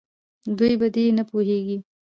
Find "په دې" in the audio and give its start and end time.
0.81-1.03